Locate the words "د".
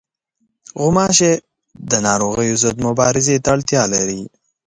1.89-1.91